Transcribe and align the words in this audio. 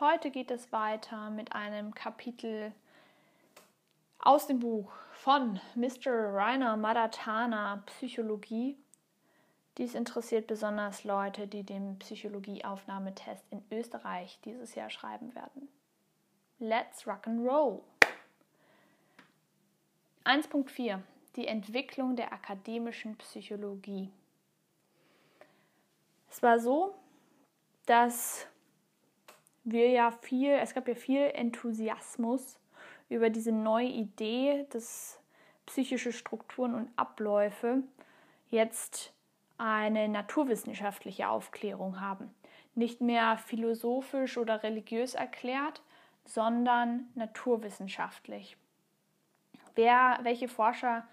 heute 0.00 0.30
geht 0.30 0.50
es 0.50 0.72
weiter 0.72 1.30
mit 1.30 1.52
einem 1.52 1.94
Kapitel 1.94 2.72
aus 4.18 4.46
dem 4.46 4.60
Buch 4.60 4.90
von 5.12 5.60
Mr. 5.74 6.32
Rainer 6.32 6.76
Madatana 6.76 7.82
Psychologie. 7.86 8.76
Dies 9.76 9.94
interessiert 9.94 10.46
besonders 10.46 11.04
Leute, 11.04 11.46
die 11.46 11.62
den 11.62 11.98
Psychologieaufnahmetest 11.98 13.44
in 13.50 13.62
Österreich 13.70 14.38
dieses 14.44 14.74
Jahr 14.74 14.90
schreiben 14.90 15.34
werden. 15.34 15.68
Let's 16.58 17.06
rock 17.06 17.26
and 17.26 17.46
roll! 17.46 17.82
1.4 20.24 21.00
Die 21.36 21.46
Entwicklung 21.46 22.16
der 22.16 22.32
akademischen 22.32 23.16
Psychologie. 23.16 24.10
Es 26.30 26.42
war 26.42 26.58
so, 26.58 26.94
dass 27.86 28.46
wir 29.64 29.90
ja 29.90 30.10
viel, 30.10 30.52
es 30.52 30.74
gab 30.74 30.88
ja 30.88 30.94
viel 30.94 31.22
Enthusiasmus 31.34 32.58
über 33.08 33.30
diese 33.30 33.52
neue 33.52 33.88
Idee, 33.88 34.66
dass 34.70 35.20
psychische 35.66 36.12
Strukturen 36.12 36.74
und 36.74 36.90
Abläufe 36.96 37.82
jetzt 38.48 39.12
eine 39.58 40.08
naturwissenschaftliche 40.08 41.28
Aufklärung 41.28 42.00
haben. 42.00 42.34
Nicht 42.74 43.00
mehr 43.00 43.36
philosophisch 43.36 44.38
oder 44.38 44.62
religiös 44.62 45.14
erklärt, 45.14 45.82
sondern 46.24 47.08
naturwissenschaftlich. 47.14 48.56
Wer, 49.74 50.18
welche 50.22 50.48
Forscher 50.48 51.06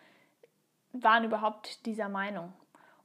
waren 0.94 1.23
überhaupt 1.23 1.86
dieser 1.86 2.09
Meinung 2.09 2.53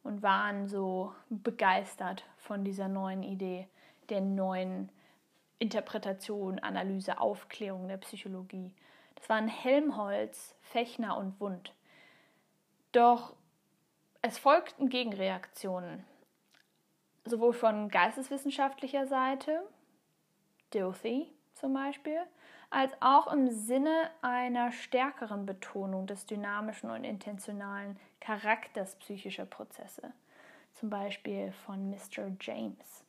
und 0.02 0.22
waren 0.22 0.68
so 0.68 1.12
begeistert 1.28 2.24
von 2.36 2.64
dieser 2.64 2.88
neuen 2.88 3.22
Idee, 3.22 3.68
der 4.08 4.20
neuen 4.20 4.90
Interpretation, 5.62 6.58
Analyse, 6.58 7.20
Aufklärung 7.20 7.86
der 7.86 7.98
Psychologie. 7.98 8.74
Das 9.14 9.28
waren 9.28 9.46
Helmholtz, 9.46 10.56
Fechner 10.60 11.16
und 11.16 11.38
Wundt. 11.38 11.72
Doch 12.90 13.36
es 14.22 14.38
folgten 14.38 14.88
Gegenreaktionen, 14.88 16.04
sowohl 17.24 17.52
von 17.52 17.88
geisteswissenschaftlicher 17.90 19.06
Seite, 19.06 19.62
Dilthey 20.74 21.30
zum 21.54 21.74
Beispiel, 21.74 22.18
als 22.70 22.92
auch 23.00 23.32
im 23.32 23.48
Sinne 23.48 24.10
einer 24.20 24.72
stärkeren 24.72 25.46
Betonung 25.46 26.08
des 26.08 26.26
dynamischen 26.26 26.90
und 26.90 27.04
intentionalen 27.04 28.00
Charakters 28.18 28.96
psychischer 28.96 29.46
Prozesse, 29.46 30.12
zum 30.72 30.90
Beispiel 30.90 31.52
von 31.52 31.88
Mr. 31.88 32.32
James. 32.40 33.04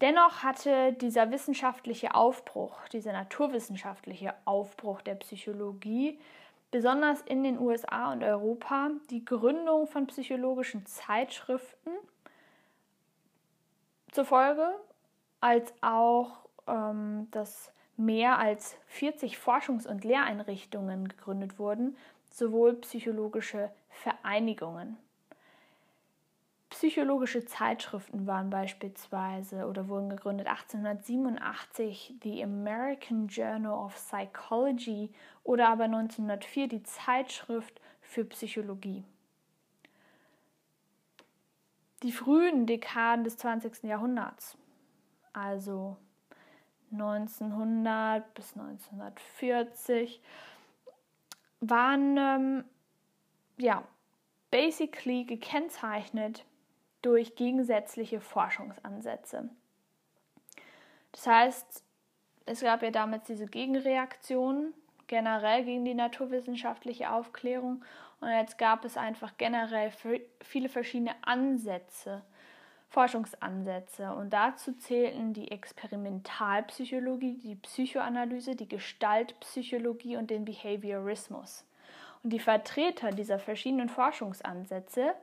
Dennoch 0.00 0.42
hatte 0.42 0.94
dieser 0.94 1.30
wissenschaftliche 1.30 2.14
Aufbruch, 2.14 2.88
dieser 2.88 3.12
naturwissenschaftliche 3.12 4.34
Aufbruch 4.46 5.02
der 5.02 5.14
Psychologie, 5.16 6.18
besonders 6.70 7.20
in 7.22 7.42
den 7.42 7.58
USA 7.58 8.12
und 8.12 8.22
Europa, 8.22 8.90
die 9.10 9.24
Gründung 9.24 9.86
von 9.86 10.06
psychologischen 10.06 10.86
Zeitschriften 10.86 11.90
zur 14.10 14.24
Folge, 14.24 14.74
als 15.40 15.74
auch 15.82 16.38
ähm, 16.66 17.28
dass 17.30 17.72
mehr 17.96 18.38
als 18.38 18.76
40 18.86 19.36
Forschungs- 19.36 19.86
und 19.86 20.04
Lehreinrichtungen 20.04 21.08
gegründet 21.08 21.58
wurden, 21.58 21.96
sowohl 22.30 22.74
psychologische 22.74 23.70
Vereinigungen. 23.90 24.96
Psychologische 26.80 27.44
Zeitschriften 27.44 28.26
waren 28.26 28.48
beispielsweise 28.48 29.66
oder 29.66 29.88
wurden 29.88 30.08
gegründet 30.08 30.46
1887 30.46 32.14
The 32.22 32.42
American 32.42 33.28
Journal 33.28 33.74
of 33.74 33.94
Psychology 33.94 35.12
oder 35.44 35.68
aber 35.68 35.84
1904 35.84 36.68
die 36.68 36.82
Zeitschrift 36.82 37.82
für 38.00 38.24
Psychologie. 38.24 39.04
Die 42.02 42.12
frühen 42.12 42.64
Dekaden 42.64 43.24
des 43.24 43.36
20. 43.36 43.82
Jahrhunderts, 43.82 44.56
also 45.34 45.98
1900 46.92 48.32
bis 48.32 48.56
1940, 48.56 50.22
waren 51.60 52.16
ähm, 52.16 52.64
ja 53.58 53.84
basically 54.50 55.24
gekennzeichnet 55.24 56.46
durch 57.02 57.34
gegensätzliche 57.36 58.20
Forschungsansätze. 58.20 59.48
Das 61.12 61.26
heißt, 61.26 61.84
es 62.46 62.60
gab 62.60 62.82
ja 62.82 62.90
damals 62.90 63.24
diese 63.26 63.46
Gegenreaktion 63.46 64.74
generell 65.06 65.64
gegen 65.64 65.84
die 65.84 65.94
naturwissenschaftliche 65.94 67.10
Aufklärung 67.10 67.84
und 68.20 68.28
jetzt 68.28 68.58
gab 68.58 68.84
es 68.84 68.96
einfach 68.96 69.36
generell 69.38 69.92
viele 70.42 70.68
verschiedene 70.68 71.14
Ansätze, 71.22 72.22
Forschungsansätze 72.88 74.12
und 74.12 74.30
dazu 74.30 74.72
zählten 74.72 75.32
die 75.32 75.50
Experimentalpsychologie, 75.50 77.38
die 77.38 77.54
Psychoanalyse, 77.54 78.56
die 78.56 78.68
Gestaltpsychologie 78.68 80.16
und 80.16 80.30
den 80.30 80.44
Behaviorismus. 80.44 81.64
Und 82.22 82.30
die 82.30 82.40
Vertreter 82.40 83.12
dieser 83.12 83.38
verschiedenen 83.38 83.88
Forschungsansätze 83.88 85.14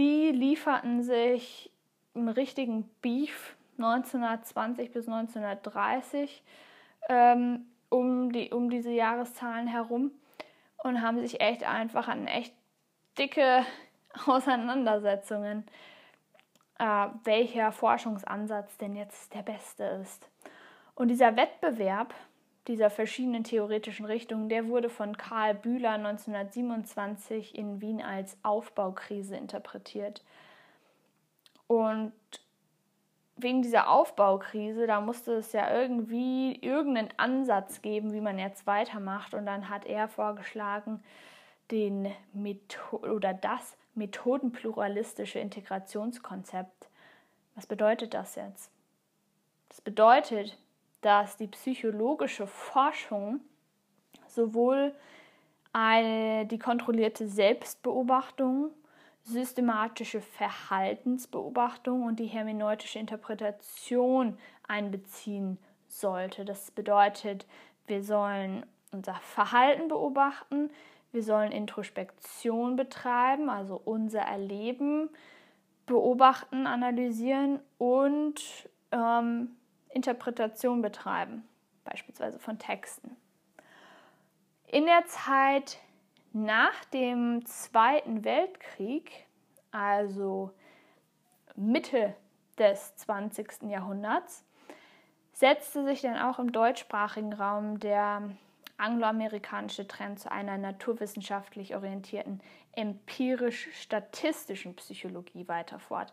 die 0.00 0.30
lieferten 0.30 1.02
sich 1.02 1.70
einen 2.14 2.30
richtigen 2.30 2.88
Beef 3.02 3.54
1920 3.76 4.92
bis 4.92 5.06
1930 5.06 6.42
ähm, 7.10 7.66
um, 7.90 8.32
die, 8.32 8.50
um 8.50 8.70
diese 8.70 8.92
Jahreszahlen 8.92 9.66
herum 9.66 10.10
und 10.78 11.02
haben 11.02 11.20
sich 11.20 11.42
echt 11.42 11.64
einfach 11.64 12.08
an 12.08 12.26
echt 12.26 12.54
dicke 13.18 13.62
Auseinandersetzungen, 14.26 15.66
äh, 16.78 17.08
welcher 17.24 17.70
Forschungsansatz 17.70 18.78
denn 18.78 18.96
jetzt 18.96 19.34
der 19.34 19.42
beste 19.42 19.84
ist. 19.84 20.30
Und 20.94 21.08
dieser 21.08 21.36
Wettbewerb 21.36 22.14
dieser 22.68 22.90
verschiedenen 22.90 23.44
theoretischen 23.44 24.06
Richtungen, 24.06 24.48
der 24.48 24.68
wurde 24.68 24.90
von 24.90 25.16
Karl 25.16 25.54
Bühler 25.54 25.92
1927 25.92 27.56
in 27.56 27.80
Wien 27.80 28.02
als 28.02 28.36
Aufbaukrise 28.42 29.36
interpretiert. 29.36 30.22
Und 31.66 32.12
wegen 33.36 33.62
dieser 33.62 33.88
Aufbaukrise, 33.88 34.86
da 34.86 35.00
musste 35.00 35.32
es 35.34 35.52
ja 35.52 35.72
irgendwie 35.72 36.56
irgendeinen 36.60 37.08
Ansatz 37.16 37.80
geben, 37.80 38.12
wie 38.12 38.20
man 38.20 38.38
jetzt 38.38 38.66
weitermacht. 38.66 39.34
Und 39.34 39.46
dann 39.46 39.68
hat 39.68 39.86
er 39.86 40.08
vorgeschlagen, 40.08 41.02
den 41.70 42.12
Metho 42.32 42.96
oder 42.96 43.32
das 43.32 43.76
methodenpluralistische 43.94 45.38
Integrationskonzept. 45.38 46.88
Was 47.54 47.66
bedeutet 47.66 48.14
das 48.14 48.34
jetzt? 48.34 48.70
Das 49.68 49.80
bedeutet, 49.80 50.58
dass 51.00 51.36
die 51.36 51.48
psychologische 51.48 52.46
Forschung 52.46 53.40
sowohl 54.26 54.94
eine, 55.72 56.46
die 56.46 56.58
kontrollierte 56.58 57.28
Selbstbeobachtung, 57.28 58.70
systematische 59.22 60.20
Verhaltensbeobachtung 60.20 62.04
und 62.04 62.18
die 62.18 62.26
hermeneutische 62.26 62.98
Interpretation 62.98 64.38
einbeziehen 64.66 65.58
sollte. 65.86 66.44
Das 66.44 66.70
bedeutet, 66.70 67.46
wir 67.86 68.02
sollen 68.02 68.64
unser 68.92 69.14
Verhalten 69.14 69.88
beobachten, 69.88 70.70
wir 71.12 71.22
sollen 71.22 71.52
Introspektion 71.52 72.76
betreiben, 72.76 73.50
also 73.50 73.80
unser 73.84 74.20
Erleben 74.20 75.10
beobachten, 75.86 76.66
analysieren 76.66 77.60
und 77.78 78.40
ähm, 78.92 79.56
Interpretation 79.90 80.82
betreiben, 80.82 81.46
beispielsweise 81.84 82.38
von 82.38 82.58
Texten. 82.58 83.16
In 84.66 84.86
der 84.86 85.04
Zeit 85.06 85.78
nach 86.32 86.84
dem 86.86 87.44
Zweiten 87.44 88.24
Weltkrieg, 88.24 89.26
also 89.72 90.52
Mitte 91.56 92.14
des 92.58 92.94
20. 92.96 93.62
Jahrhunderts, 93.68 94.44
setzte 95.32 95.84
sich 95.84 96.02
dann 96.02 96.18
auch 96.18 96.38
im 96.38 96.52
deutschsprachigen 96.52 97.32
Raum 97.32 97.80
der 97.80 98.30
angloamerikanische 98.76 99.86
Trend 99.86 100.20
zu 100.20 100.30
einer 100.30 100.58
naturwissenschaftlich 100.58 101.74
orientierten 101.74 102.40
empirisch-statistischen 102.72 104.76
Psychologie 104.76 105.48
weiter 105.48 105.78
fort 105.78 106.12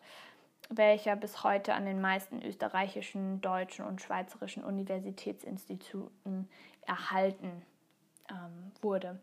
welcher 0.70 1.16
bis 1.16 1.44
heute 1.44 1.74
an 1.74 1.86
den 1.86 2.02
meisten 2.02 2.42
österreichischen, 2.42 3.42
deutschen 3.42 3.86
und 3.86 4.02
schweizerischen 4.02 4.64
Universitätsinstituten 4.64 6.50
erhalten 6.86 7.66
ähm, 8.30 8.72
wurde. 8.82 9.20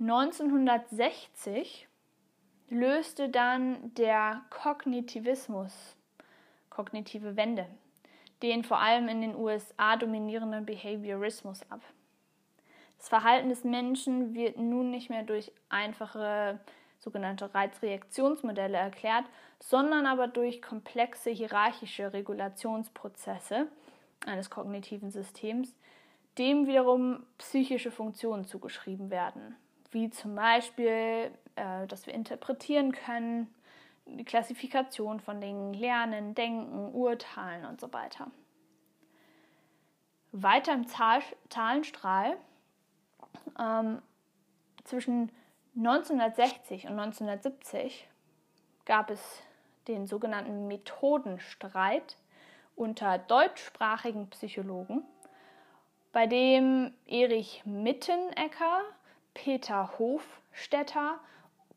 1960 0.00 1.88
löste 2.68 3.28
dann 3.28 3.94
der 3.94 4.42
Kognitivismus 4.50 5.96
kognitive 6.68 7.36
Wende, 7.36 7.66
den 8.42 8.62
vor 8.62 8.78
allem 8.78 9.08
in 9.08 9.22
den 9.22 9.34
USA 9.34 9.96
dominierenden 9.96 10.66
Behaviorismus 10.66 11.62
ab. 11.70 11.80
Das 12.98 13.08
Verhalten 13.08 13.48
des 13.48 13.64
Menschen 13.64 14.34
wird 14.34 14.58
nun 14.58 14.90
nicht 14.90 15.08
mehr 15.08 15.22
durch 15.22 15.52
einfache 15.68 16.60
sogenannte 16.98 17.54
Reizreaktionsmodelle 17.54 18.76
erklärt, 18.76 19.24
sondern 19.60 20.06
aber 20.06 20.28
durch 20.28 20.62
komplexe 20.62 21.30
hierarchische 21.30 22.12
Regulationsprozesse 22.12 23.68
eines 24.24 24.50
kognitiven 24.50 25.10
Systems, 25.10 25.74
dem 26.38 26.66
wiederum 26.66 27.24
psychische 27.38 27.90
Funktionen 27.90 28.44
zugeschrieben 28.44 29.10
werden, 29.10 29.56
wie 29.90 30.10
zum 30.10 30.34
Beispiel, 30.34 31.30
äh, 31.56 31.86
dass 31.86 32.06
wir 32.06 32.14
interpretieren 32.14 32.92
können, 32.92 33.52
die 34.06 34.24
Klassifikation 34.24 35.20
von 35.20 35.40
Dingen, 35.40 35.74
Lernen, 35.74 36.34
Denken, 36.34 36.94
Urteilen 36.94 37.64
und 37.64 37.80
so 37.80 37.92
weiter. 37.92 38.30
Weiter 40.32 40.74
im 40.74 40.86
Zahl 40.86 41.22
Zahlenstrahl 41.48 42.36
ähm, 43.58 44.02
zwischen 44.84 45.32
1960 45.76 46.84
und 46.84 46.98
1970 46.98 48.08
gab 48.86 49.10
es 49.10 49.42
den 49.88 50.06
sogenannten 50.06 50.68
Methodenstreit 50.68 52.16
unter 52.76 53.18
deutschsprachigen 53.18 54.30
Psychologen, 54.30 55.02
bei 56.12 56.26
dem 56.26 56.94
Erich 57.06 57.62
Mittenecker, 57.66 58.80
Peter 59.34 59.98
Hofstetter, 59.98 61.18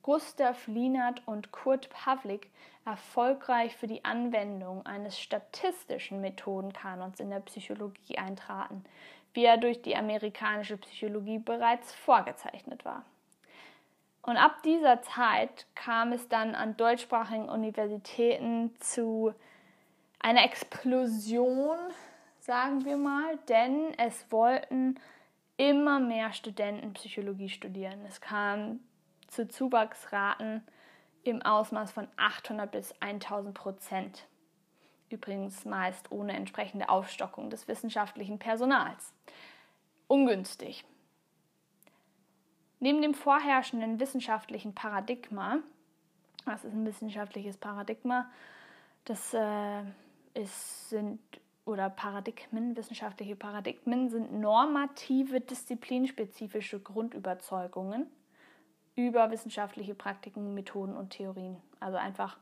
Gustav 0.01 0.65
Lienert 0.67 1.21
und 1.25 1.51
Kurt 1.51 1.89
Pawlik 1.89 2.49
erfolgreich 2.85 3.75
für 3.75 3.87
die 3.87 4.05
Anwendung 4.05 4.85
eines 4.85 5.19
statistischen 5.19 6.21
Methodenkanons 6.21 7.19
in 7.19 7.31
der 7.31 7.41
Psychologie 7.41 8.17
eintraten, 8.17 8.85
wie 9.33 9.43
er 9.43 9.57
durch 9.57 9.81
die 9.81 9.97
amerikanische 9.97 10.77
Psychologie 10.77 11.39
bereits 11.39 11.93
vorgezeichnet 11.93 12.85
war. 12.85 13.03
Und 14.21 14.37
ab 14.37 14.61
dieser 14.63 15.01
Zeit 15.01 15.65
kam 15.75 16.11
es 16.11 16.27
dann 16.27 16.55
an 16.55 16.77
deutschsprachigen 16.77 17.49
Universitäten 17.49 18.75
zu 18.79 19.33
einer 20.19 20.43
Explosion, 20.43 21.77
sagen 22.39 22.85
wir 22.85 22.97
mal, 22.97 23.37
denn 23.47 23.93
es 23.97 24.31
wollten 24.31 24.99
immer 25.57 25.99
mehr 25.99 26.33
Studenten 26.33 26.93
Psychologie 26.93 27.49
studieren. 27.49 27.99
Es 28.07 28.21
kam 28.21 28.79
zu 29.27 29.47
Zuwachsraten 29.47 30.63
im 31.23 31.41
Ausmaß 31.41 31.91
von 31.91 32.07
800 32.17 32.71
bis 32.71 32.93
1000 33.01 33.53
Prozent. 33.53 34.27
Übrigens 35.09 35.65
meist 35.65 36.11
ohne 36.11 36.33
entsprechende 36.33 36.89
Aufstockung 36.89 37.49
des 37.49 37.67
wissenschaftlichen 37.67 38.39
Personals. 38.39 39.13
Ungünstig. 40.07 40.85
Neben 42.79 43.01
dem 43.01 43.13
vorherrschenden 43.13 43.99
wissenschaftlichen 43.99 44.73
Paradigma, 44.73 45.59
was 46.45 46.63
ist 46.63 46.73
ein 46.73 46.85
wissenschaftliches 46.85 47.57
Paradigma? 47.57 48.29
Das 49.05 49.33
äh, 49.33 49.81
ist, 50.33 50.89
sind 50.89 51.19
oder 51.65 51.89
Paradigmen, 51.89 52.75
wissenschaftliche 52.75 53.35
Paradigmen 53.35 54.09
sind 54.09 54.33
normative, 54.33 55.39
disziplinspezifische 55.39 56.79
Grundüberzeugungen 56.79 58.07
über 58.95 59.29
wissenschaftliche 59.29 59.93
Praktiken, 59.93 60.53
Methoden 60.53 60.95
und 60.95 61.11
Theorien. 61.11 61.57
Also 61.79 61.97
einfach 61.97 62.37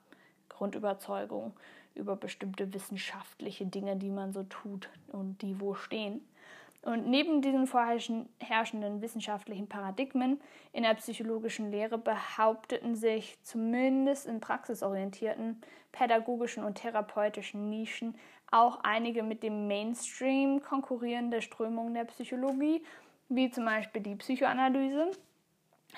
Grundüberzeugungen 0.49 1.53
über 1.93 2.15
bestimmte 2.15 2.73
wissenschaftliche 2.73 3.65
Dinge, 3.65 3.97
die 3.97 4.09
man 4.09 4.31
so 4.31 4.43
tut 4.43 4.89
und 5.11 5.41
die 5.41 5.59
wo 5.59 5.73
stehen. 5.73 6.21
Und 6.81 7.07
neben 7.07 7.41
diesen 7.41 7.67
vorherrschenden 7.67 9.01
wissenschaftlichen 9.01 9.67
Paradigmen 9.67 10.39
in 10.71 10.83
der 10.83 10.93
psychologischen 10.93 11.69
Lehre 11.71 11.97
behaupteten 11.97 12.95
sich 12.95 13.37
zumindest 13.43 14.25
in 14.25 14.39
praxisorientierten, 14.39 15.59
pädagogischen 15.91 16.63
und 16.63 16.75
therapeutischen 16.75 17.69
Nischen 17.69 18.15
auch 18.51 18.79
einige 18.83 19.23
mit 19.23 19.43
dem 19.43 19.67
Mainstream 19.67 20.61
konkurrierende 20.61 21.41
Strömungen 21.41 21.93
der 21.93 22.05
Psychologie, 22.05 22.83
wie 23.27 23.49
zum 23.51 23.65
Beispiel 23.65 24.01
die 24.01 24.15
Psychoanalyse, 24.15 25.11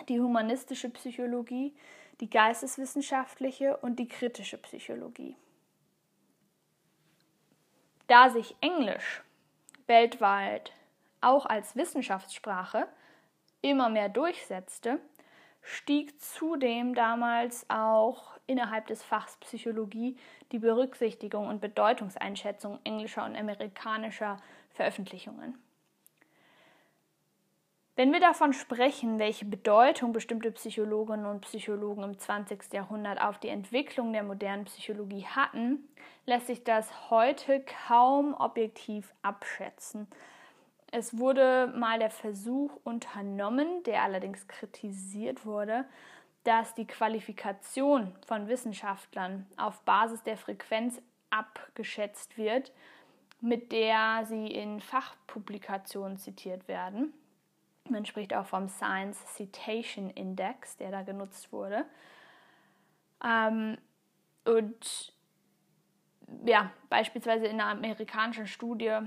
die 0.07 0.19
humanistische 0.19 0.89
Psychologie, 0.89 1.75
die 2.19 2.29
geisteswissenschaftliche 2.29 3.77
und 3.77 3.99
die 3.99 4.07
kritische 4.07 4.57
Psychologie. 4.57 5.35
Da 8.07 8.29
sich 8.29 8.55
Englisch 8.61 9.21
weltweit 9.89 10.71
auch 11.19 11.45
als 11.45 11.75
Wissenschaftssprache 11.75 12.88
immer 13.62 13.89
mehr 13.89 14.07
durchsetzte, 14.07 15.00
stieg 15.62 16.21
zudem 16.21 16.95
damals 16.95 17.65
auch 17.69 18.38
innerhalb 18.47 18.88
des 18.88 19.03
Fachs 19.03 19.36
Psychologie 19.38 20.18
die 20.53 20.59
Berücksichtigung 20.59 21.47
und 21.47 21.59
Bedeutungseinschätzung 21.59 22.80
englischer 22.86 23.25
und 23.25 23.36
amerikanischer 23.36 24.38
Veröffentlichungen. 24.71 25.57
Wenn 28.00 28.13
wir 28.13 28.22
davon 28.22 28.54
sprechen, 28.54 29.19
welche 29.19 29.44
Bedeutung 29.44 30.13
bestimmte 30.13 30.54
Psychologinnen 30.54 31.25
und 31.25 31.42
Psychologen 31.42 32.04
im 32.04 32.18
20. 32.18 32.72
Jahrhundert 32.72 33.19
auf 33.19 33.40
die 33.40 33.50
Entwicklung 33.50 34.13
der 34.13 34.24
modernen 34.24 34.63
Psychologie 34.63 35.25
hatten, 35.25 35.86
lässt 36.25 36.48
sich 36.48 36.63
das 36.63 37.10
heute 37.10 37.62
kaum 37.90 38.34
objektiv 38.36 39.13
abschätzen. 39.22 40.07
Es 40.94 41.18
wurde 41.18 41.74
mal 41.75 42.00
der 42.00 42.10
Versuch 42.10 42.72
unternommen, 42.86 43.84
der 43.84 44.04
allerdings 44.04 44.48
kritisiert 44.48 45.46
wurde, 45.46 45.84
dass 46.46 46.74
die 46.75 46.88
Qualifikation 46.88 48.16
von 48.25 48.48
Wissenschaftlern 48.48 49.46
auf 49.57 49.81
Basis 49.81 50.24
der 50.24 50.38
Frequenz 50.38 51.01
abgeschätzt 51.31 52.38
wird, 52.38 52.72
mit 53.42 53.74
der 53.74 54.24
sie 54.25 54.48
in 54.48 54.80
Fachpublikationen 54.80 56.18
zitiert 56.18 56.69
werden. 56.69 57.13
Man 57.89 58.06
spricht 58.06 58.33
auch 58.33 58.45
vom 58.45 58.68
Science 58.69 59.18
Citation 59.36 60.09
Index, 60.09 60.77
der 60.77 60.91
da 60.91 61.01
genutzt 61.01 61.51
wurde. 61.51 61.86
Ähm, 63.24 63.77
und 64.45 65.13
ja, 66.45 66.71
beispielsweise 66.89 67.45
in 67.47 67.59
einer 67.59 67.71
amerikanischen 67.71 68.48
Studie 68.48 69.00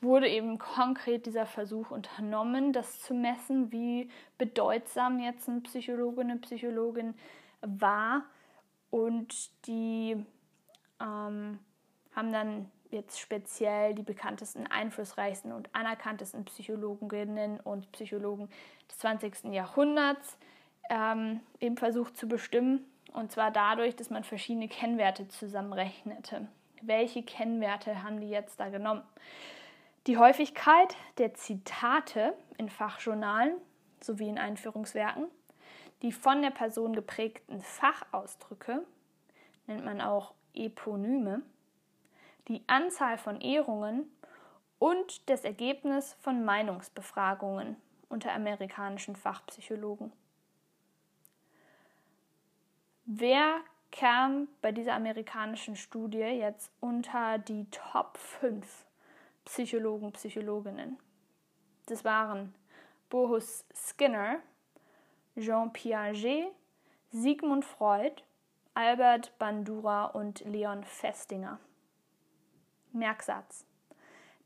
wurde 0.00 0.28
eben 0.28 0.58
konkret 0.58 1.26
dieser 1.26 1.46
Versuch 1.46 1.90
unternommen, 1.90 2.72
das 2.72 3.00
zu 3.00 3.14
messen, 3.14 3.70
wie 3.70 4.10
bedeutsam 4.36 5.20
jetzt 5.20 5.48
ein 5.48 5.62
Psychologe, 5.62 6.22
eine 6.22 6.36
Psychologin 6.36 7.14
war. 7.60 8.24
Und 8.90 9.50
die 9.66 10.16
ähm, 11.00 11.58
haben 12.14 12.32
dann 12.32 12.70
jetzt 12.92 13.18
speziell 13.18 13.94
die 13.94 14.02
bekanntesten, 14.02 14.66
einflussreichsten 14.66 15.52
und 15.52 15.68
anerkanntesten 15.74 16.44
Psychologinnen 16.44 17.58
und 17.60 17.90
Psychologen 17.92 18.48
des 18.88 18.98
20. 18.98 19.52
Jahrhunderts 19.52 20.38
ähm, 20.90 21.40
eben 21.60 21.76
versucht 21.76 22.16
zu 22.16 22.28
bestimmen. 22.28 22.84
Und 23.12 23.32
zwar 23.32 23.50
dadurch, 23.50 23.96
dass 23.96 24.10
man 24.10 24.24
verschiedene 24.24 24.68
Kennwerte 24.68 25.28
zusammenrechnete. 25.28 26.48
Welche 26.80 27.22
Kennwerte 27.22 28.02
haben 28.02 28.20
die 28.20 28.30
jetzt 28.30 28.58
da 28.60 28.68
genommen? 28.68 29.02
Die 30.06 30.18
Häufigkeit 30.18 30.96
der 31.18 31.34
Zitate 31.34 32.34
in 32.58 32.68
Fachjournalen 32.68 33.54
sowie 34.00 34.28
in 34.28 34.38
Einführungswerken, 34.38 35.28
die 36.02 36.10
von 36.10 36.42
der 36.42 36.50
Person 36.50 36.92
geprägten 36.92 37.60
Fachausdrücke, 37.62 38.84
nennt 39.66 39.84
man 39.84 40.00
auch 40.00 40.34
Eponyme, 40.54 41.42
die 42.48 42.62
Anzahl 42.66 43.18
von 43.18 43.40
Ehrungen 43.40 44.10
und 44.78 45.28
das 45.30 45.44
Ergebnis 45.44 46.14
von 46.20 46.44
Meinungsbefragungen 46.44 47.76
unter 48.08 48.32
amerikanischen 48.32 49.16
Fachpsychologen. 49.16 50.12
Wer 53.04 53.60
kam 53.92 54.48
bei 54.62 54.72
dieser 54.72 54.94
amerikanischen 54.94 55.76
Studie 55.76 56.18
jetzt 56.18 56.72
unter 56.80 57.38
die 57.38 57.66
Top 57.70 58.16
5 58.16 58.86
Psychologen, 59.44 60.12
Psychologinnen. 60.12 60.98
Das 61.86 62.04
waren 62.04 62.54
Bohus 63.10 63.64
Skinner, 63.74 64.38
Jean 65.36 65.72
Piaget, 65.72 66.52
Sigmund 67.10 67.64
Freud, 67.64 68.22
Albert 68.74 69.36
Bandura 69.38 70.06
und 70.06 70.40
Leon 70.44 70.84
Festinger. 70.84 71.58
Merksatz. 72.94 73.66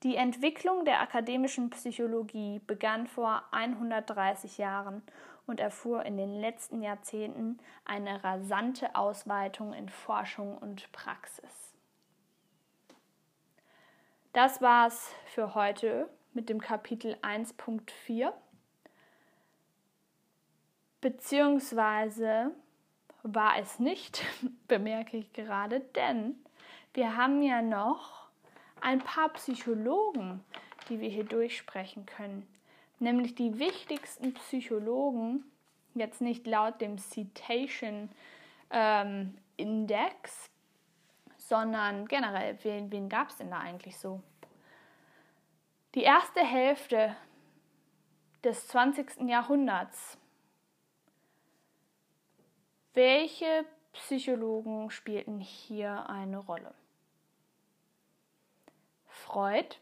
Die 0.02 0.16
Entwicklung 0.16 0.84
der 0.84 1.00
akademischen 1.00 1.70
Psychologie 1.70 2.60
begann 2.66 3.06
vor 3.06 3.42
130 3.50 4.58
Jahren 4.58 5.02
und 5.46 5.60
erfuhr 5.60 6.04
in 6.04 6.16
den 6.16 6.32
letzten 6.40 6.82
Jahrzehnten 6.82 7.58
eine 7.84 8.22
rasante 8.22 8.94
Ausweitung 8.94 9.72
in 9.72 9.88
Forschung 9.88 10.58
und 10.58 10.90
Praxis. 10.92 11.74
Das 14.32 14.60
war's 14.60 15.14
für 15.26 15.54
heute 15.54 16.10
mit 16.34 16.50
dem 16.50 16.60
Kapitel 16.60 17.16
1.4. 17.22 18.32
Beziehungsweise 21.00 22.50
war 23.22 23.58
es 23.58 23.78
nicht, 23.78 24.22
bemerke 24.68 25.16
ich 25.16 25.32
gerade, 25.32 25.80
denn 25.80 26.36
wir 26.92 27.16
haben 27.16 27.42
ja 27.42 27.62
noch 27.62 28.25
ein 28.80 29.00
paar 29.00 29.30
Psychologen, 29.30 30.44
die 30.88 31.00
wir 31.00 31.08
hier 31.08 31.24
durchsprechen 31.24 32.06
können. 32.06 32.46
Nämlich 32.98 33.34
die 33.34 33.58
wichtigsten 33.58 34.34
Psychologen, 34.34 35.44
jetzt 35.94 36.20
nicht 36.20 36.46
laut 36.46 36.80
dem 36.80 36.98
Citation 36.98 38.10
ähm, 38.70 39.36
Index, 39.56 40.50
sondern 41.36 42.06
generell, 42.06 42.58
wen, 42.62 42.90
wen 42.90 43.08
gab 43.08 43.30
es 43.30 43.36
denn 43.36 43.50
da 43.50 43.58
eigentlich 43.58 43.98
so? 43.98 44.22
Die 45.94 46.02
erste 46.02 46.40
Hälfte 46.40 47.16
des 48.44 48.68
20. 48.68 49.28
Jahrhunderts. 49.28 50.18
Welche 52.94 53.64
Psychologen 53.92 54.90
spielten 54.90 55.40
hier 55.40 56.08
eine 56.08 56.38
Rolle? 56.38 56.74
Freud, 59.26 59.76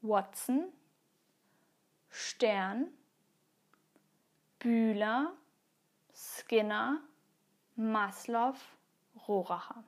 Watson, 0.00 0.72
Stern, 2.08 2.86
Bühler, 4.60 5.32
Skinner, 6.14 7.00
Maslow, 7.74 8.54
Rohracher. 9.26 9.82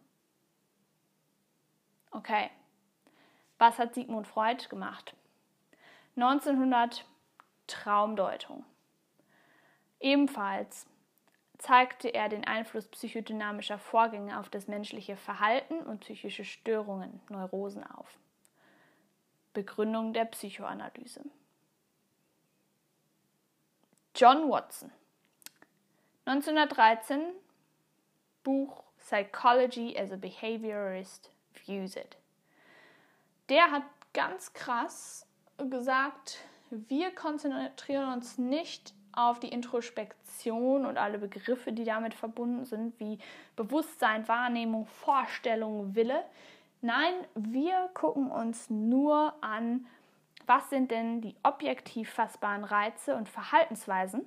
Okay, 2.11 2.51
was 3.59 3.79
hat 3.79 3.95
Sigmund 3.95 4.27
Freud 4.27 4.69
gemacht? 4.69 5.15
1900 6.17 7.05
Traumdeutung. 7.69 8.65
Ebenfalls 10.01 10.87
zeigte 11.59 12.09
er 12.09 12.29
den 12.29 12.45
Einfluss 12.45 12.89
psychodynamischer 12.89 13.79
Vorgänge 13.79 14.41
auf 14.41 14.49
das 14.49 14.67
menschliche 14.67 15.17
Verhalten 15.17 15.79
und 15.83 16.01
psychische 16.01 16.45
Störungen, 16.45 17.21
Neurosen 17.29 17.85
auf. 17.85 18.19
Begründung 19.53 20.13
der 20.13 20.27
Psychoanalyse. 20.27 21.23
John 24.15 24.51
Watson. 24.51 24.93
1913 26.25 27.33
Buch 28.43 28.83
Psychology 28.99 29.97
as 29.99 30.13
a 30.13 30.17
Behaviorist 30.17 31.31
Views 31.55 31.97
It. 31.97 32.17
Der 33.49 33.71
hat 33.71 33.83
ganz 34.13 34.53
krass 34.53 35.27
gesagt, 35.69 36.39
wir 36.71 37.15
konzentrieren 37.15 38.13
uns 38.13 38.39
nicht 38.39 38.95
auf 39.13 39.41
die 39.41 39.49
Introspektion 39.49 40.87
und 40.87 40.97
alle 40.97 41.19
Begriffe, 41.19 41.73
die 41.73 41.85
damit 41.85 42.15
verbunden 42.15 42.65
sind, 42.65 42.99
wie 43.01 43.19
Bewusstsein, 43.57 44.29
Wahrnehmung, 44.29 44.87
Vorstellung, 44.87 45.95
Wille. 45.95 46.25
Nein, 46.81 47.15
wir 47.35 47.91
gucken 47.95 48.31
uns 48.31 48.71
nur 48.71 49.35
an, 49.43 49.87
was 50.47 50.71
sind 50.71 50.91
denn 50.91 51.21
die 51.21 51.37
objektiv 51.43 52.11
fassbaren 52.11 52.65
Reize 52.65 53.15
und 53.15 53.29
Verhaltensweisen 53.29 54.27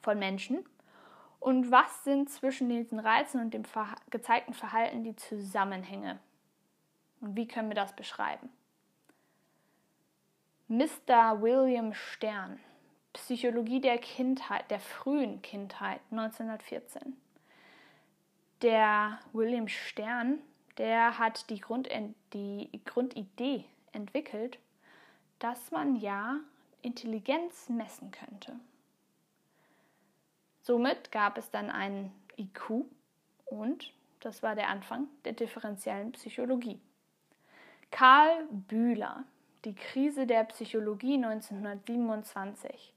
von 0.00 0.18
Menschen 0.18 0.64
und 1.40 1.70
was 1.70 2.04
sind 2.04 2.30
zwischen 2.30 2.68
diesen 2.68 2.98
Reizen 2.98 3.40
und 3.40 3.52
dem 3.52 3.64
gezeigten 4.10 4.54
Verhalten 4.54 5.02
die 5.02 5.16
Zusammenhänge 5.16 6.18
und 7.20 7.36
wie 7.36 7.48
können 7.48 7.68
wir 7.68 7.74
das 7.74 7.94
beschreiben. 7.94 8.48
Mr. 10.68 11.40
William 11.40 11.92
Stern 11.94 12.60
Psychologie 13.14 13.80
der 13.80 13.98
Kindheit, 13.98 14.70
der 14.70 14.80
frühen 14.80 15.42
Kindheit, 15.42 16.00
1914. 16.10 17.16
Der 18.62 19.18
William 19.32 19.66
Stern, 19.66 20.38
der 20.78 21.18
hat 21.18 21.50
die, 21.50 21.60
die 22.32 22.84
Grundidee 22.84 23.64
entwickelt, 23.92 24.58
dass 25.38 25.70
man 25.70 25.96
ja 25.96 26.36
Intelligenz 26.82 27.68
messen 27.68 28.10
könnte. 28.10 28.58
Somit 30.62 31.10
gab 31.12 31.38
es 31.38 31.50
dann 31.50 31.70
einen 31.70 32.12
IQ 32.36 32.84
und 33.46 33.92
das 34.20 34.42
war 34.42 34.54
der 34.54 34.68
Anfang 34.68 35.08
der 35.24 35.32
differenziellen 35.32 36.12
Psychologie. 36.12 36.80
Karl 37.90 38.46
Bühler, 38.50 39.24
die 39.64 39.74
Krise 39.74 40.26
der 40.26 40.44
Psychologie 40.44 41.14
1927. 41.14 42.92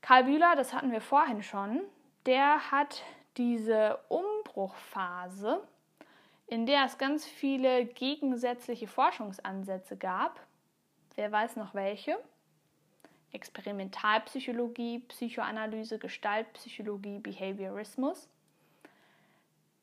Karl 0.00 0.24
Bühler, 0.24 0.54
das 0.56 0.72
hatten 0.72 0.92
wir 0.92 1.00
vorhin 1.00 1.42
schon, 1.42 1.80
der 2.26 2.70
hat 2.70 3.02
diese 3.36 3.98
Umbruchphase, 4.08 5.62
in 6.52 6.66
der 6.66 6.84
es 6.84 6.98
ganz 6.98 7.24
viele 7.24 7.86
gegensätzliche 7.86 8.86
Forschungsansätze 8.86 9.96
gab. 9.96 10.38
Wer 11.14 11.32
weiß 11.32 11.56
noch 11.56 11.72
welche? 11.72 12.18
Experimentalpsychologie, 13.32 14.98
Psychoanalyse, 14.98 15.98
Gestaltpsychologie, 15.98 17.20
Behaviorismus. 17.20 18.28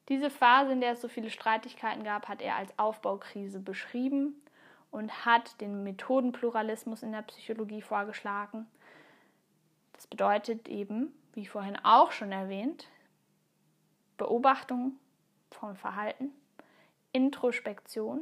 Diese 0.09 0.29
Phase, 0.29 0.73
in 0.73 0.81
der 0.81 0.91
es 0.91 1.01
so 1.01 1.07
viele 1.07 1.31
Streitigkeiten 1.31 2.03
gab, 2.03 2.27
hat 2.27 2.39
er 2.39 2.55
als 2.57 2.77
Aufbaukrise 2.77 3.59
beschrieben 3.59 4.39
und 4.91 5.25
hat 5.25 5.59
den 5.61 5.83
Methodenpluralismus 5.83 7.01
in 7.01 7.13
der 7.13 7.23
Psychologie 7.23 7.81
vorgeschlagen. 7.81 8.67
Das 9.93 10.05
bedeutet 10.05 10.67
eben, 10.67 11.15
wie 11.33 11.47
vorhin 11.47 11.79
auch 11.81 12.11
schon 12.11 12.31
erwähnt, 12.31 12.85
Beobachtung 14.17 14.99
von 15.49 15.75
Verhalten, 15.75 16.31
Introspektion 17.11 18.21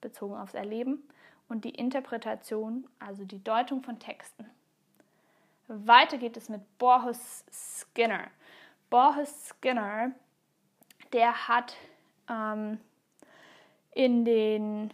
bezogen 0.00 0.36
aufs 0.36 0.54
Erleben 0.54 1.08
und 1.48 1.64
die 1.64 1.70
Interpretation, 1.70 2.86
also 2.98 3.24
die 3.24 3.42
Deutung 3.42 3.82
von 3.82 3.98
Texten. 3.98 4.48
Weiter 5.68 6.18
geht 6.18 6.36
es 6.36 6.48
mit 6.48 6.62
Borges 6.78 7.44
Skinner. 7.50 8.28
Borges 8.88 9.48
Skinner, 9.48 10.12
der 11.12 11.48
hat 11.48 11.76
ähm, 12.28 12.80
in 13.92 14.24
den 14.24 14.92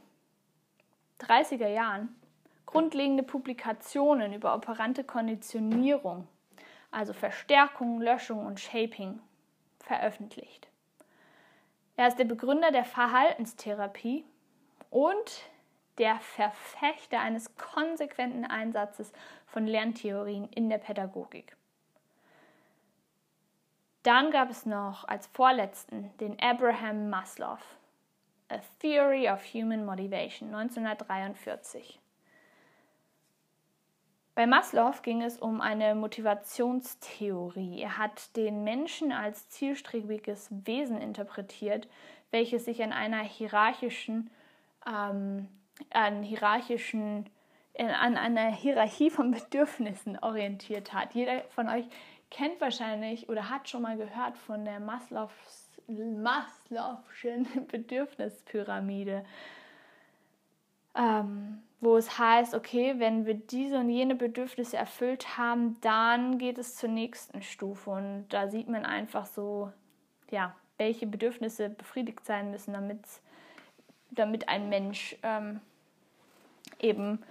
30er 1.21 1.68
Jahren 1.68 2.14
grundlegende 2.66 3.23
Publikationen 3.23 4.35
über 4.35 4.54
operante 4.54 5.04
Konditionierung, 5.04 6.26
also 6.90 7.12
Verstärkung, 7.12 8.00
Löschung 8.00 8.45
und 8.45 8.61
Shaping, 8.61 9.21
veröffentlicht. 9.80 10.68
Er 11.97 12.09
ist 12.09 12.19
der 12.19 12.25
Begründer 12.25 12.71
der 12.71 12.85
Verhaltenstherapie 12.85 14.25
und 14.91 15.45
der 15.99 16.21
Verfechter 16.21 17.21
eines 17.21 17.57
konsequenten 17.57 18.45
Einsatzes 18.45 19.12
von 19.47 19.67
Lerntheorien 19.67 20.49
in 20.50 20.69
der 20.69 20.79
Pädagogik. 20.79 21.57
Dann 24.03 24.31
gab 24.31 24.50
es 24.50 24.67
noch 24.67 25.09
als 25.09 25.26
vorletzten 25.29 26.17
den 26.19 26.38
Abraham 26.41 27.09
Maslow, 27.09 27.59
A 28.49 28.59
Theory 28.81 29.29
of 29.29 29.43
Human 29.53 29.85
Motivation 29.85 30.55
1943. 30.55 31.99
Bei 34.37 34.47
Maslow 34.47 34.93
ging 35.02 35.23
es 35.23 35.38
um 35.38 35.62
eine 35.62 35.95
Motivationstheorie. 35.95 37.81
Er 37.81 37.97
hat 37.97 38.37
den 38.37 38.64
Menschen 38.64 39.11
als 39.11 39.49
zielstrebiges 39.49 40.50
Wesen 40.66 41.00
interpretiert, 41.00 41.88
welches 42.31 42.66
sich 42.66 42.83
an 42.83 42.93
einer 42.93 43.23
hierarchischen, 43.23 44.28
ähm, 44.87 45.49
an 45.88 46.23
hierarchischen, 46.23 47.31
an 47.78 48.19
einer 48.19 48.52
Hierarchie 48.52 49.09
von 49.09 49.31
Bedürfnissen 49.33 50.19
orientiert 50.19 50.93
hat. 50.93 51.14
Jeder 51.14 51.40
von 51.49 51.71
euch 51.71 51.87
kennt 52.31 52.61
wahrscheinlich 52.61 53.31
oder 53.31 53.49
hat 53.49 53.71
schon 53.71 53.81
mal 53.81 53.97
gehört 53.97 54.37
von 54.37 54.66
der 54.66 54.81
Maslows, 54.81 55.71
Maslow'schen 55.88 57.47
Bedürfnispyramide. 57.69 59.25
Ähm, 60.97 61.62
wo 61.81 61.97
es 61.97 62.19
heißt, 62.19 62.55
okay, 62.55 62.95
wenn 62.99 63.26
wir 63.26 63.35
diese 63.35 63.79
und 63.79 63.91
jene 63.91 64.15
Bedürfnisse 64.15 64.76
erfüllt 64.76 65.37
haben, 65.37 65.79
dann 65.83 66.38
geht 66.38 66.59
es 66.59 66.76
zur 66.76 66.88
nächsten 66.88 67.43
Stufe. 67.43 67.91
Und 67.91 68.26
da 68.31 68.49
sieht 68.49 68.69
man 68.69 68.87
einfach 68.87 69.26
so, 69.26 69.71
ja, 70.31 70.55
welche 70.79 71.07
Bedürfnisse 71.07 71.69
befriedigt 71.69 72.25
sein 72.25 72.50
müssen, 72.50 72.73
damit, 74.11 74.49
ein 74.49 74.69
Mensch 74.69 75.17
ähm, 75.23 75.61
eben 76.79 77.23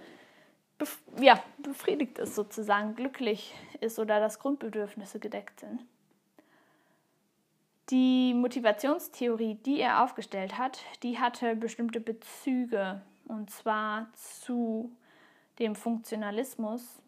bef 0.78 1.00
ja, 1.20 1.42
befriedigt 1.58 2.18
ist, 2.18 2.34
sozusagen 2.34 2.94
glücklich 2.94 3.54
ist 3.80 3.98
oder 3.98 4.20
dass 4.20 4.38
Grundbedürfnisse 4.38 5.18
gedeckt 5.18 5.60
sind. 5.60 5.84
Die 7.90 8.34
Motivationstheorie, 8.34 9.54
die 9.54 9.80
er 9.80 10.02
aufgestellt 10.02 10.58
hat, 10.58 10.80
die 11.02 11.18
hatte 11.18 11.54
bestimmte 11.54 12.00
Bezüge 12.00 13.00
und 13.26 13.50
zwar 13.50 14.12
zu 14.14 14.94
dem 15.58 15.74
Funktionalismus, 15.74 17.02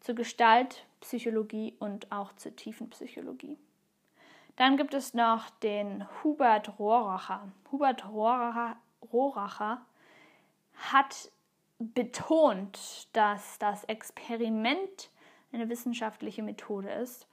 zur 0.00 0.14
Gestaltpsychologie 0.14 1.74
und 1.78 2.10
auch 2.12 2.34
zur 2.36 2.54
Tiefenpsychologie. 2.54 3.58
Dann 4.56 4.76
gibt 4.76 4.94
es 4.94 5.14
noch 5.14 5.50
den 5.50 6.06
Hubert 6.22 6.78
Rohracher. 6.78 7.48
Hubert 7.70 8.08
Rohracher, 8.08 8.76
Rohracher 9.12 9.82
hat 10.74 11.30
betont, 11.78 13.08
dass 13.12 13.58
das 13.58 13.84
Experiment 13.84 15.10
eine 15.52 15.68
wissenschaftliche 15.68 16.42
Methode 16.42 16.90
ist 16.90 17.26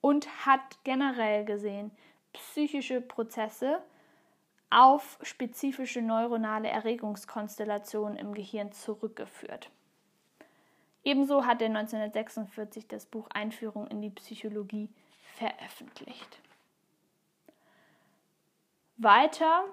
und 0.00 0.46
hat 0.46 0.82
generell 0.84 1.44
gesehen 1.44 1.90
psychische 2.32 3.00
Prozesse 3.00 3.80
auf 4.74 5.18
spezifische 5.22 6.02
neuronale 6.02 6.68
Erregungskonstellationen 6.68 8.16
im 8.16 8.34
Gehirn 8.34 8.72
zurückgeführt. 8.72 9.70
Ebenso 11.04 11.46
hat 11.46 11.62
er 11.62 11.68
1946 11.68 12.88
das 12.88 13.06
Buch 13.06 13.28
Einführung 13.32 13.86
in 13.86 14.02
die 14.02 14.10
Psychologie 14.10 14.88
veröffentlicht. 15.34 16.40
Weiter 18.96 19.64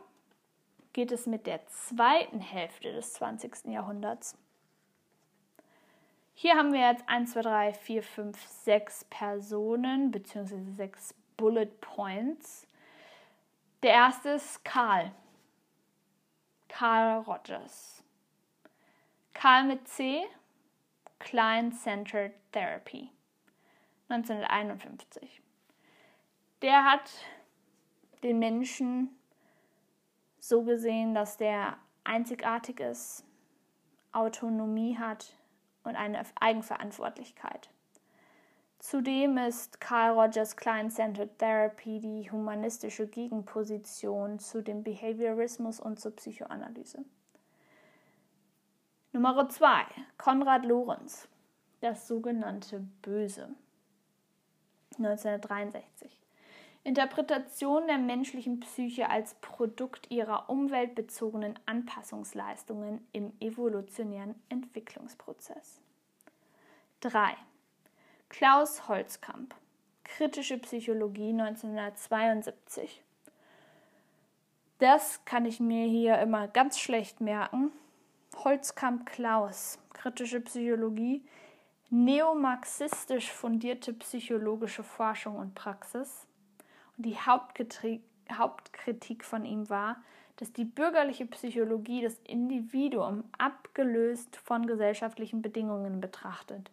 geht 0.94 1.12
es 1.12 1.26
mit 1.26 1.48
der 1.48 1.66
zweiten 1.68 2.40
Hälfte 2.40 2.92
des 2.92 3.14
20. 3.14 3.68
Jahrhunderts. 3.68 4.38
Hier 6.34 6.56
haben 6.56 6.74
wir 6.74 6.82
jetzt 6.82 7.08
1, 7.08 7.32
2, 7.32 7.42
3, 7.42 7.74
4, 7.74 8.04
5, 8.04 8.48
6 8.48 9.06
Personen 9.06 10.12
bzw. 10.12 10.58
6 10.76 11.16
Bullet 11.38 11.68
Points. 11.82 12.68
Der 13.84 13.94
erste 13.94 14.30
ist 14.30 14.64
Karl. 14.64 15.12
Carl 16.68 17.22
Rogers. 17.24 18.04
Karl 19.34 19.64
mit 19.64 19.88
C. 19.88 20.24
Client-Centered 21.18 22.34
Therapy. 22.52 23.10
1951. 24.10 25.42
Der 26.62 26.86
hat 26.86 27.10
den 28.22 28.38
Menschen 28.38 29.18
so 30.40 30.64
gesehen, 30.64 31.16
dass 31.16 31.38
der 31.38 31.78
einzigartig 32.04 32.80
ist, 32.80 33.26
Autonomie 34.12 34.98
hat 34.98 35.34
und 35.84 35.96
eine 35.96 36.24
Eigenverantwortlichkeit. 36.40 37.70
Zudem 38.82 39.38
ist 39.38 39.80
Carl 39.80 40.18
Rogers 40.20 40.58
Client-Centered 40.58 41.38
Therapy 41.38 42.00
die 42.00 42.32
humanistische 42.32 43.06
Gegenposition 43.06 44.40
zu 44.40 44.64
dem 44.64 44.82
Behaviorismus 44.82 45.80
und 45.80 46.00
zur 46.00 46.16
Psychoanalyse. 46.16 47.06
Nummer 49.12 49.48
2. 49.48 49.86
Konrad 50.18 50.66
Lorenz. 50.66 51.28
Das 51.82 52.08
sogenannte 52.08 52.80
Böse. 53.04 53.50
1963. 54.98 56.18
Interpretation 56.84 57.86
der 57.86 58.00
menschlichen 58.00 58.62
Psyche 58.62 59.12
als 59.12 59.36
Produkt 59.36 60.10
ihrer 60.10 60.50
umweltbezogenen 60.50 61.60
Anpassungsleistungen 61.68 63.08
im 63.12 63.32
evolutionären 63.40 64.42
Entwicklungsprozess. 64.50 65.80
3. 67.02 67.38
Klaus 68.32 68.88
Holzkamp. 68.88 69.54
Kritische 70.06 70.58
Psychologie 70.58 71.32
1972 71.32 73.04
Das 74.80 75.24
kann 75.26 75.46
ich 75.46 75.60
mir 75.60 75.86
hier 75.86 76.18
immer 76.20 76.48
ganz 76.48 76.80
schlecht 76.80 77.20
merken. 77.20 77.74
Holzkamp 78.38 79.06
Klaus. 79.06 79.80
Kritische 79.92 80.40
Psychologie. 80.40 81.26
Neomarxistisch 81.90 83.30
fundierte 83.30 83.92
psychologische 83.96 84.84
Forschung 84.84 85.36
und 85.36 85.54
Praxis. 85.54 86.26
Die 86.96 87.18
Hauptkritik, 87.18 88.02
Hauptkritik 88.32 89.26
von 89.26 89.44
ihm 89.44 89.70
war, 89.70 90.02
dass 90.38 90.54
die 90.54 90.66
bürgerliche 90.66 91.26
Psychologie 91.26 92.02
das 92.02 92.18
Individuum 92.24 93.26
abgelöst 93.38 94.38
von 94.38 94.66
gesellschaftlichen 94.66 95.42
Bedingungen 95.42 96.00
betrachtet. 96.00 96.72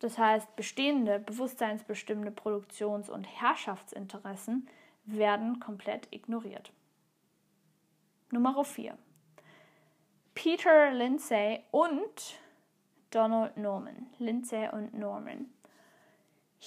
Das 0.00 0.18
heißt, 0.18 0.56
bestehende, 0.56 1.18
bewusstseinsbestimmende 1.20 2.30
Produktions- 2.30 3.10
und 3.10 3.24
Herrschaftsinteressen 3.24 4.68
werden 5.04 5.60
komplett 5.60 6.08
ignoriert. 6.10 6.72
Nummer 8.30 8.64
4. 8.64 8.96
Peter 10.34 10.90
Lindsay 10.92 11.60
und 11.70 12.38
Donald 13.10 13.56
Norman. 13.56 14.06
Lindsay 14.18 14.68
und 14.72 14.94
Norman. 14.94 15.46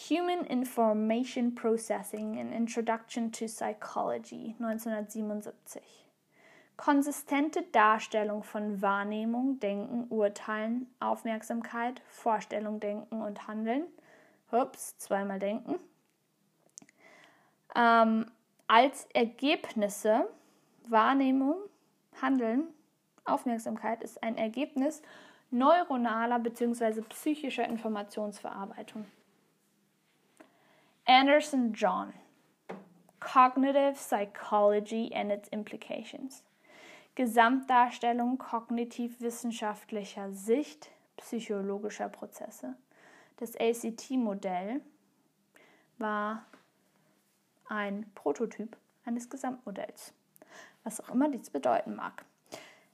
Human 0.10 0.46
Information 0.46 1.56
Processing 1.56 2.40
An 2.40 2.52
Introduction 2.52 3.32
to 3.32 3.46
Psychology 3.46 4.56
1977. 4.60 5.82
Konsistente 6.78 7.62
Darstellung 7.72 8.44
von 8.44 8.82
Wahrnehmung, 8.82 9.60
Denken, 9.60 10.08
Urteilen, 10.10 10.94
Aufmerksamkeit, 11.00 12.02
Vorstellung, 12.08 12.80
Denken 12.80 13.22
und 13.22 13.48
Handeln. 13.48 13.86
Ups, 14.52 14.98
zweimal 14.98 15.40
Denken. 15.40 15.80
Ähm, 17.76 18.32
als 18.68 19.06
Ergebnisse 19.14 20.28
Wahrnehmung, 20.88 21.56
Handeln, 22.22 22.68
Aufmerksamkeit 23.26 24.04
ist 24.04 24.22
ein 24.22 24.38
Ergebnis 24.38 25.02
neuronaler 25.50 26.40
bzw. 26.40 27.02
psychischer 27.10 27.66
Informationsverarbeitung. 27.66 29.06
Anderson 31.06 31.74
John 31.74 32.14
Cognitive 33.20 33.96
Psychology 33.96 35.12
and 35.14 35.32
its 35.32 35.48
Implications 35.50 36.44
Gesamtdarstellung 37.16 38.40
kognitiv-wissenschaftlicher 38.40 40.32
Sicht 40.32 40.90
psychologischer 41.18 42.10
Prozesse. 42.10 42.76
Das 43.38 43.56
ACT-Modell 43.56 44.82
war 46.00 46.46
ein 47.70 48.10
Prototyp 48.16 48.76
eines 49.06 49.30
Gesamtmodells, 49.30 50.14
was 50.84 51.02
auch 51.02 51.10
immer 51.10 51.30
dies 51.30 51.52
bedeuten 51.52 51.96
mag. 51.96 52.26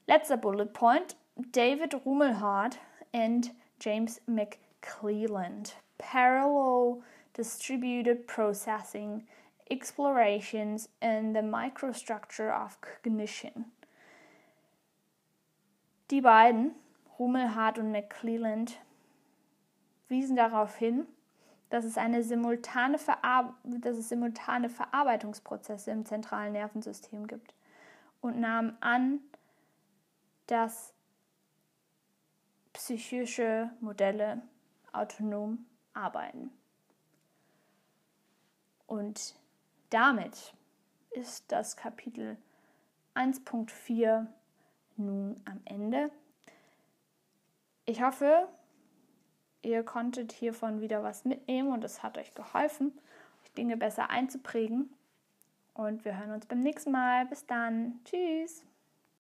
Letzter 0.05 0.37
Bullet 0.37 0.73
Point: 0.73 1.15
David 1.35 2.05
Rumelhardt 2.05 2.77
and 3.13 3.53
James 3.79 4.21
McClelland. 4.25 5.77
Parallel 5.97 7.01
distributed 7.33 8.27
processing, 8.27 9.25
explorations, 9.69 10.89
and 10.99 11.33
the 11.33 11.41
microstructure 11.41 12.51
of 12.51 12.79
cognition. 12.81 13.71
Die 16.11 16.21
beiden, 16.21 16.73
Rummelhardt 17.17 17.77
und 17.77 17.91
McClelland, 17.91 18.79
wiesen 20.07 20.35
darauf 20.35 20.75
hin, 20.75 21.05
dass 21.69 21.85
es, 21.85 21.97
eine 21.97 22.23
simultane 22.23 22.97
dass 23.63 23.97
es 23.97 24.09
simultane 24.09 24.69
Verarbeitungsprozesse 24.69 25.91
im 25.91 26.05
zentralen 26.05 26.53
Nervensystem 26.53 27.27
gibt 27.27 27.53
und 28.21 28.39
nahmen 28.39 28.75
an, 28.81 29.19
dass 30.47 30.93
psychische 32.73 33.69
Modelle 33.81 34.41
autonom 34.93 35.65
arbeiten. 35.93 36.49
Und 38.87 39.35
damit 39.91 40.53
ist 41.11 41.51
das 41.51 41.77
Kapitel 41.77 42.37
1.4 43.13 44.25
nun 44.99 45.41
am 45.45 45.61
Ende. 45.65 46.11
Ich 47.85 48.03
hoffe, 48.03 48.47
ihr 49.63 49.83
konntet 49.83 50.31
hiervon 50.31 50.81
wieder 50.81 51.03
was 51.03 51.25
mitnehmen 51.25 51.71
und 51.71 51.83
es 51.83 52.03
hat 52.03 52.17
euch 52.17 52.35
geholfen, 52.35 52.91
euch 53.43 53.51
Dinge 53.53 53.77
besser 53.77 54.09
einzuprägen. 54.09 54.93
Und 55.73 56.05
wir 56.05 56.19
hören 56.19 56.31
uns 56.31 56.45
beim 56.45 56.59
nächsten 56.59 56.91
Mal. 56.91 57.25
Bis 57.25 57.45
dann. 57.45 57.99
Tschüss. 58.03 58.63